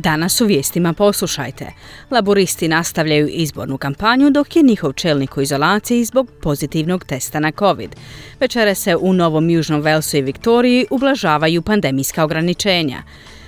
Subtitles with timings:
[0.00, 1.66] Danas u vijestima poslušajte.
[2.10, 7.96] Laboristi nastavljaju izbornu kampanju dok je njihov čelnik u izolaciji zbog pozitivnog testa na COVID.
[8.40, 13.02] Večere se u Novom Južnom Velsu i Viktoriji ublažavaju pandemijska ograničenja.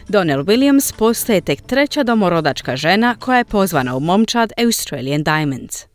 [0.08, 5.86] Donnell Williams postaje tek treća domorodačka žena koja je pozvana u momčad Australian Diamonds.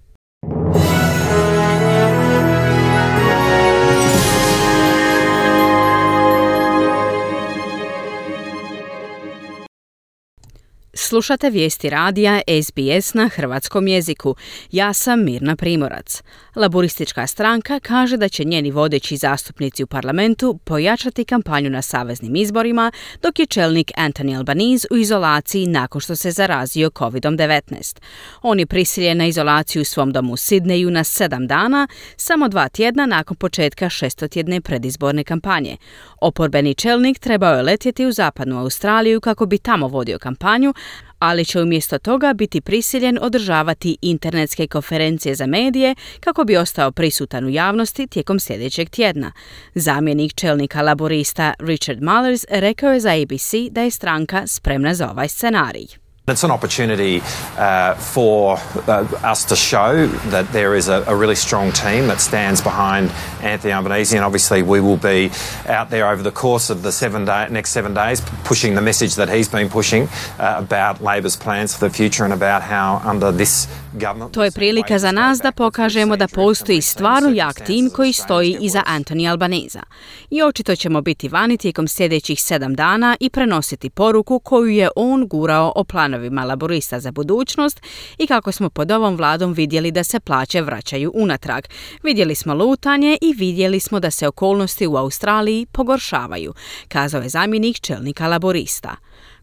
[11.16, 14.36] Slušate vijesti radija SBS na hrvatskom jeziku.
[14.72, 16.24] Ja sam Mirna Primorac.
[16.56, 22.92] Laboristička stranka kaže da će njeni vodeći zastupnici u parlamentu pojačati kampanju na saveznim izborima,
[23.22, 28.00] dok je čelnik Anthony Albanese u izolaciji nakon što se zarazio COVID-19.
[28.42, 32.70] On je prisiljen na izolaciju u svom domu u Sidneju na sedam dana, samo dva
[32.70, 35.78] tjedna nakon početka šestotjedne predizborne kampanje.
[36.22, 40.74] Oporbeni čelnik trebao je letjeti u zapadnu Australiju kako bi tamo vodio kampanju,
[41.20, 47.46] ali će umjesto toga biti prisiljen održavati internetske konferencije za medije kako bi ostao prisutan
[47.46, 49.32] u javnosti tijekom sljedećeg tjedna.
[49.76, 55.28] Zamjenik čelnika laborista Richard Mullers rekao je za ABC da je stranka spremna za ovaj
[55.28, 56.05] scenarij.
[56.28, 57.22] It's an opportunity
[57.56, 62.20] uh, for uh, us to show that there is a, a, really strong team that
[62.20, 63.12] stands behind
[63.44, 65.30] Anthony Albanese, and obviously we will be
[65.68, 69.14] out there over the course of the seven day, next seven days pushing the message
[69.18, 70.08] that he's been pushing
[70.40, 74.34] uh, about Labor's plans for the future and about how under this government.
[74.34, 78.82] To je prilika za nas da pokažemo da postoji stvarno jak tim koji stoji iza
[78.88, 79.82] Anthony Albaneza.
[80.30, 85.28] I očito ćemo biti vani tijekom sljedećih sedam dana i prenositi poruku koju je on
[85.28, 87.82] gurao o planu planovima laborista za budućnost
[88.18, 91.64] i kako smo pod ovom vladom vidjeli da se plaće vraćaju unatrag.
[92.04, 96.54] Vidjeli smo lutanje i vidjeli smo da se okolnosti u Australiji pogoršavaju,
[96.88, 98.96] kazao je zamjenik čelnika laborista.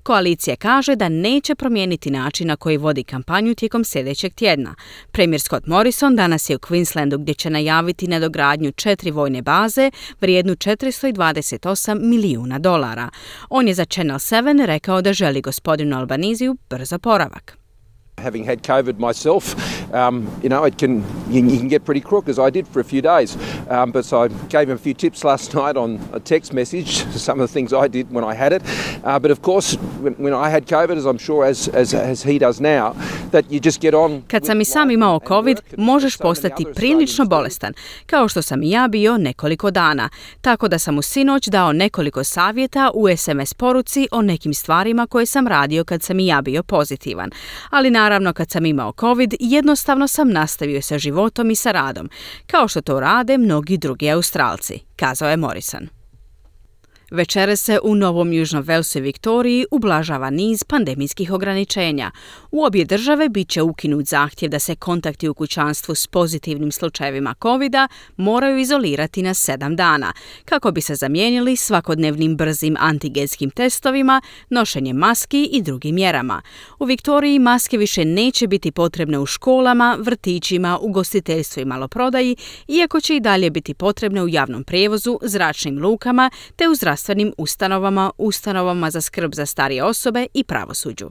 [0.02, 4.74] Koalicija kaže da neće promijeniti način na koji vodi kampanju tijekom sljedećeg tjedna.
[5.12, 10.52] Premijer Scott Morrison danas je u Queenslandu gdje će najaviti nadogradnju četiri vojne baze vrijednu
[10.52, 13.10] 428 milijuna dolara.
[13.48, 17.58] On je za Channel 7 rekao da želi gospodinu Albaniziju brzo poravak.
[18.22, 19.54] Having had COVID myself,
[19.92, 22.80] um, you know, it can you, you, can get pretty crook as I did for
[22.80, 23.36] a few days.
[23.69, 27.04] Um, but so I gave him a few tips last night on a text message,
[27.16, 28.62] some of the things I did when I had it.
[29.04, 32.22] Uh, but of course, when, when, I had COVID, as I'm sure as, as, as
[32.22, 32.94] he does now,
[33.30, 34.22] that you just get on.
[34.28, 37.72] Kad sam i sam imao COVID, možeš postati prilično bolestan,
[38.06, 40.09] kao što sam i ja bio nekoliko dana.
[40.41, 45.26] Tako da sam u sinoć dao nekoliko savjeta u SMS poruci o nekim stvarima koje
[45.26, 47.30] sam radio kad sam i ja bio pozitivan.
[47.70, 49.34] Ali naravno kad sam imao COVID,
[49.82, 52.10] jednostavno sam nastavio sa životom i sa radom,
[52.47, 56.01] kao što to rade mnogi drugi Australci, kazao je Morrison.
[57.14, 62.10] Večere se u Novom Južnom Velsu i Viktoriji ublažava niz pandemijskih ograničenja.
[62.50, 67.34] U obje države bit će ukinut zahtjev da se kontakti u kućanstvu s pozitivnim slučajevima
[67.42, 67.72] covid
[68.16, 70.12] moraju izolirati na sedam dana,
[70.44, 76.42] kako bi se zamijenili svakodnevnim brzim antigenskim testovima, nošenjem maski i drugim mjerama.
[76.78, 82.36] U Viktoriji maske više neće biti potrebne u školama, vrtićima, ugostiteljstvu i maloprodaji,
[82.68, 87.32] iako će i dalje biti potrebne u javnom prijevozu, zračnim lukama te u zdravstvenim zdravstvenim
[87.38, 91.10] ustanovama, ustanovama za skrb za starije osobe i pravosuđu.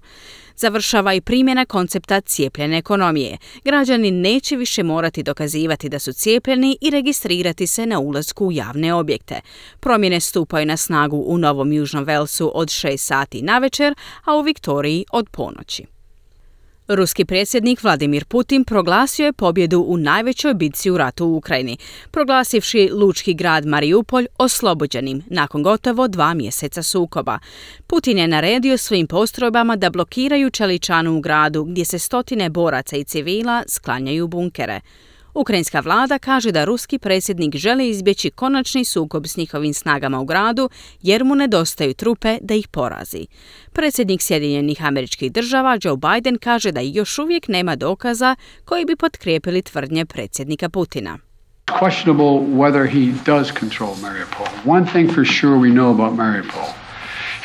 [0.55, 3.37] Završava i primjena koncepta cijepljene ekonomije.
[3.63, 8.93] Građani neće više morati dokazivati da su cijepljeni i registrirati se na ulasku u javne
[8.93, 9.41] objekte.
[9.79, 14.41] Promjene stupaju na snagu u Novom Južnom Velsu od 6 sati na večer, a u
[14.41, 16.00] Viktoriji od ponoći.
[16.95, 21.77] Ruski predsjednik Vladimir Putin proglasio je pobjedu u najvećoj bitci u ratu u Ukrajini,
[22.11, 27.39] proglasivši lučki grad Mariupolj oslobođenim nakon gotovo dva mjeseca sukoba.
[27.87, 33.03] Putin je naredio svojim postrojbama da blokiraju čeličanu u gradu gdje se stotine boraca i
[33.03, 34.81] civila sklanjaju bunkere.
[35.33, 40.69] Ukrajinska vlada kaže da ruski predsjednik želi izbjeći konačni sukob s njihovim snagama u gradu
[41.01, 43.27] jer mu nedostaju trupe da ih porazi.
[43.73, 48.35] Predsjednik Sjedinjenih američkih država Joe Biden kaže da još uvijek nema dokaza
[48.65, 51.17] koji bi potkrijepili tvrdnje predsjednika Putina.
[54.91, 55.57] Thing for sure.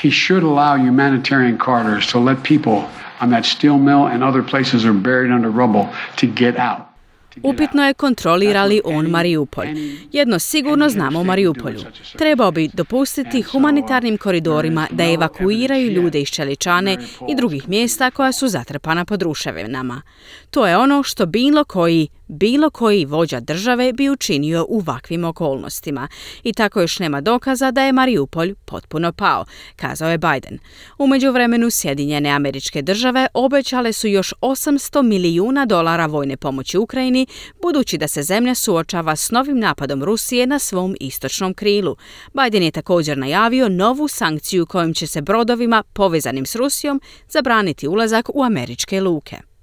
[0.02, 2.82] He should allow humanitarian corridors to let people
[3.20, 5.86] on that steel mill and other places are buried under rubble
[6.16, 6.95] to get out.
[7.42, 9.68] Upitno je kontrolira li on Mariupolj.
[10.12, 11.80] Jedno sigurno znamo o Mariupolju.
[12.18, 16.96] Trebao bi dopustiti humanitarnim koridorima da evakuiraju ljude iz Čeličane
[17.28, 20.02] i drugih mjesta koja su zatrpana pod ruševinama.
[20.50, 26.08] To je ono što bilo koji bilo koji vođa države bi učinio u ovakvim okolnostima.
[26.42, 29.44] I tako još nema dokaza da je Mariupolj potpuno pao,
[29.76, 30.58] kazao je Biden.
[30.98, 37.26] U međuvremenu Sjedinjene američke države obećale su još 800 milijuna dolara vojne pomoći Ukrajini,
[37.62, 41.96] budući da se zemlja suočava s novim napadom Rusije na svom istočnom krilu.
[42.32, 48.28] Biden je također najavio novu sankciju kojom će se brodovima povezanim s Rusijom zabraniti ulazak
[48.34, 49.55] u američke luke.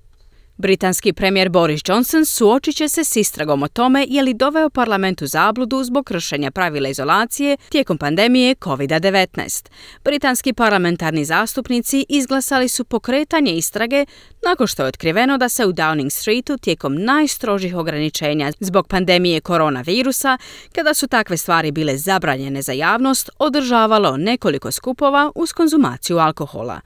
[0.58, 5.22] Britanski premijer Boris Johnson suočit će se s istragom o tome je li doveo parlament
[5.22, 9.70] u zabludu zbog kršenja pravila izolacije tijekom pandemije COVID-19.
[10.04, 14.06] Britanski parlamentarni zastupnici izglasali su pokretanje istrage
[14.46, 20.38] nakon što je otkriveno da se u Downing Streetu tijekom najstrožih ograničenja zbog pandemije koronavirusa,
[20.76, 26.82] kada su takve stvari bile zabranjene za javnost, održavalo nekoliko skupova uz konzumaciju alkohola.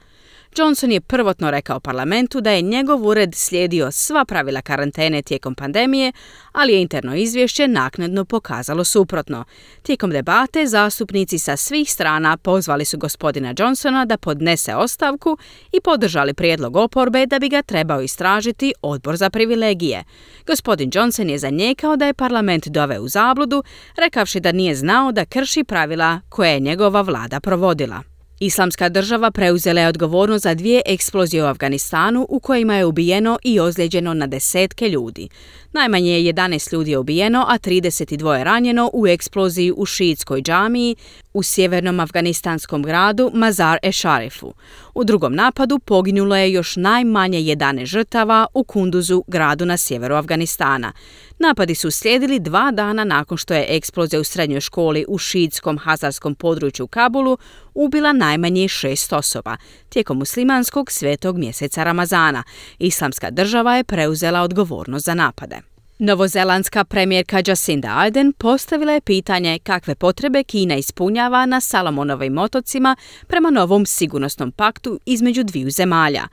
[0.58, 6.12] Johnson je prvotno rekao parlamentu da je njegov ured slijedio sva pravila karantene tijekom pandemije,
[6.52, 9.44] ali je interno izvješće naknadno pokazalo suprotno.
[9.82, 15.38] Tijekom debate zastupnici sa svih strana pozvali su gospodina Johnsona da podnese ostavku
[15.72, 20.04] i podržali prijedlog oporbe da bi ga trebao istražiti odbor za privilegije.
[20.46, 23.62] Gospodin Johnson je zanijekao da je parlament doveo u zabludu,
[23.96, 28.17] rekavši da nije znao da krši pravila koje je njegova vlada provodila.
[28.40, 33.60] Islamska država preuzela je odgovornost za dvije eksplozije u Afganistanu u kojima je ubijeno i
[33.60, 35.28] ozlijeđeno na desetke ljudi.
[35.78, 40.96] Najmanje je 11 ljudi ubijeno, a 32 ranjeno u eksploziji u šiitskoj džamiji
[41.34, 44.54] u sjevernom afganistanskom gradu Mazar-e Sharifu.
[44.94, 50.92] U drugom napadu poginulo je još najmanje 11 žrtava u Kunduzu, gradu na sjeveru Afganistana.
[51.38, 56.34] Napadi su slijedili dva dana nakon što je eksplozija u srednjoj školi u šiitskom hazarskom
[56.34, 57.38] području Kabulu
[57.74, 59.56] ubila najmanje šest osoba
[59.88, 62.42] tijekom muslimanskog svetog mjeseca Ramazana.
[62.78, 65.67] Islamska država je preuzela odgovornost za napade.
[66.00, 72.96] Novozelandska premijerka Jacinda Ardern postavila je pitanje kakve potrebe Kina ispunjava na Salomonovim otocima
[73.26, 76.28] prema novom sigurnosnom paktu između dviju zemalja.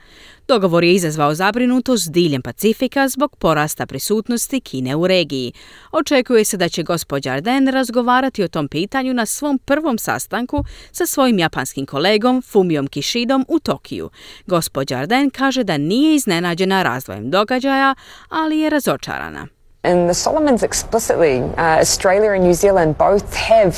[0.48, 5.52] Dogovor je izazvao zabrinutost diljem Pacifika zbog porasta prisutnosti Kine u regiji.
[5.92, 11.06] Očekuje se da će gospođa Arden razgovarati o tom pitanju na svom prvom sastanku sa
[11.06, 14.10] svojim japanskim kolegom Fumijom Kishidom u Tokiju.
[14.46, 17.94] Gospođa Arden kaže da nije iznenađena razvojem događaja,
[18.28, 19.55] ali je razočarana.
[19.86, 23.72] And the Solomons explicitly, uh, Australia and New Zealand both have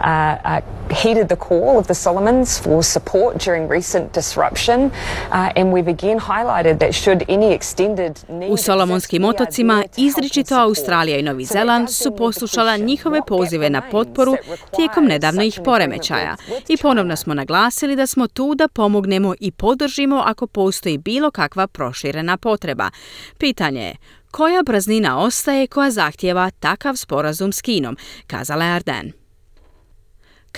[0.00, 0.60] uh, uh,
[1.02, 4.90] heeded the call of the Solomons for support during recent disruption,
[5.32, 11.18] uh, and we've again highlighted that should any extended need U Solomonskim otocima izričito Australija
[11.18, 14.36] i Novi Zeland su poslušala njihove pozive na potporu
[14.76, 16.36] tijekom nedavnih poremećaja
[16.68, 21.66] i ponovno smo naglasili da smo tu da pomognemo i podržimo ako postoji bilo kakva
[21.66, 22.90] proširena potreba.
[23.38, 23.96] Pitanje je
[24.30, 27.96] koja praznina ostaje koja zahtjeva takav sporazum s Kinom,
[28.26, 29.12] kazala je Arden.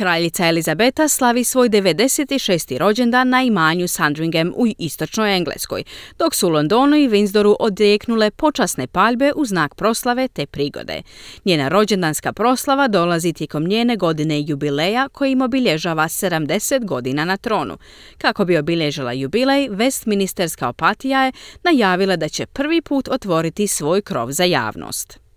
[0.00, 2.78] Kraljica Elizabeta slavi svoj 96.
[2.78, 5.84] rođendan na imanju Sandringham u istočnoj Engleskoj,
[6.18, 11.02] dok su u Londonu i Windsoru odjeknule počasne paljbe u znak proslave te prigode.
[11.44, 17.78] Njena rođendanska proslava dolazi tijekom njene godine jubileja koji im obilježava 70 godina na tronu.
[18.18, 21.32] Kako bi obilježila jubilej, Westminsterska opatija je
[21.62, 25.29] najavila da će prvi put otvoriti svoj krov za javnost.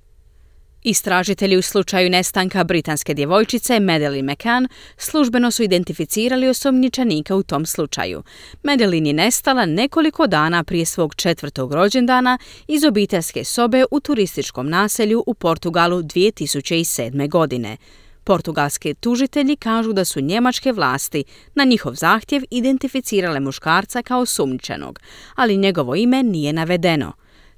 [0.83, 8.23] Istražitelji u slučaju nestanka britanske djevojčice Madeline McCann službeno su identificirali osumnjičenika u tom slučaju.
[8.63, 12.37] Madeline je nestala nekoliko dana prije svog četvrtog rođendana
[12.67, 17.29] iz obiteljske sobe u turističkom naselju u Portugalu 2007.
[17.29, 17.77] godine.
[18.23, 21.23] Portugalski tužitelji kažu da su njemačke vlasti
[21.55, 24.99] na njihov zahtjev identificirale muškarca kao sumnjičenog,
[25.35, 27.13] ali njegovo ime nije navedeno.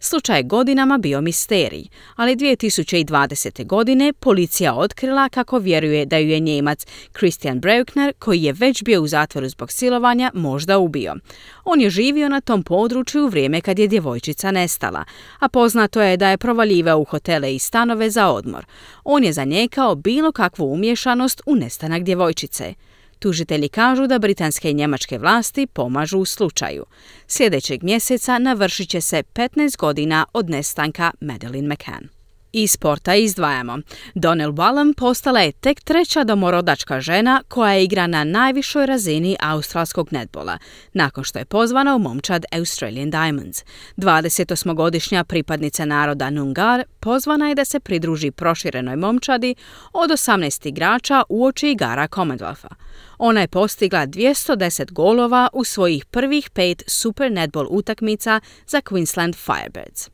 [0.07, 1.85] Slučaj godinama bio misterij,
[2.15, 3.65] ali 2020.
[3.65, 6.85] godine policija otkrila kako vjeruje da ju je Njemac
[7.17, 11.15] Christian Breukner, koji je već bio u zatvoru zbog silovanja, možda ubio.
[11.63, 15.03] On je živio na tom području u vrijeme kad je djevojčica nestala,
[15.39, 18.65] a poznato je da je provaljivao u hotele i stanove za odmor.
[19.03, 22.73] On je zanijekao bilo kakvu umješanost u nestanak djevojčice.
[23.19, 26.85] Tužitelji kažu da britanske i njemačke vlasti pomažu u slučaju.
[27.27, 32.14] Sljedećeg mjeseca navršit će se 15 godina od nestanka Madeleine McCann.
[32.57, 33.79] Iz sporta izdvajamo.
[34.13, 40.57] Donnell Wallum postala je tek treća domorodačka žena koja igra na najvišoj razini australskog netbola,
[40.93, 43.63] nakon što je pozvana u momčad Australian Diamonds.
[43.97, 49.55] 28-godišnja pripadnica naroda Nungar pozvana je da se pridruži proširenoj momčadi
[49.93, 52.69] od 18 igrača uoči igara Commonwealtha.
[53.17, 60.09] Ona je postigla 210 golova u svojih prvih pet Super Netball utakmica za Queensland Firebirds.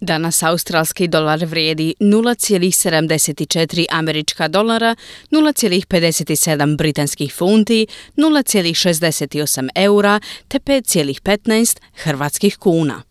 [0.00, 4.96] Danas australski dolar vrijedi 0,74 američka dolara,
[5.30, 13.02] 0,57 britanskih funti, 0,68 eura te 5,15 hrvatskih kuna.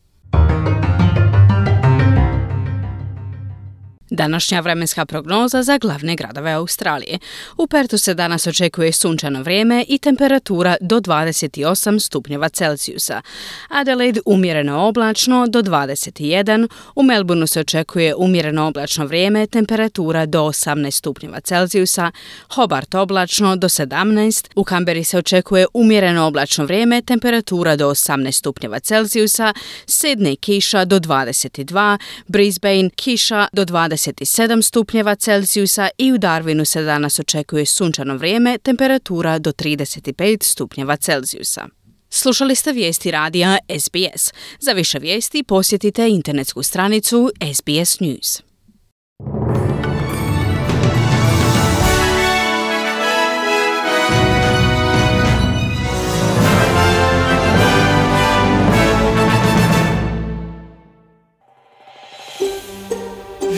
[4.09, 7.19] Današnja vremenska prognoza za glavne gradove Australije.
[7.57, 13.21] U Pertu se danas očekuje sunčano vrijeme i temperatura do 28 stupnjeva Celzijusa.
[13.69, 20.91] Adelaide umjereno oblačno do 21, u Melbourneu se očekuje umjereno oblačno vrijeme, temperatura do 18
[20.91, 22.11] stupnjeva Celzijusa,
[22.49, 28.79] Hobart oblačno do 17, u Kamberi se očekuje umjereno oblačno vrijeme, temperatura do 18 stupnjeva
[28.79, 29.53] Celzijusa,
[29.85, 31.97] Sydney kiša do 22,
[32.27, 38.57] Brisbane kiša do 20 27 stupnjeva Celzijusa i u Darwinu se danas očekuje sunčano vrijeme,
[38.57, 41.67] temperatura do 35 stupnjeva Celzijusa.
[42.09, 44.33] Slušali ste vijesti radija SBS.
[44.59, 48.44] Za više vijesti posjetite internetsku stranicu SBS News.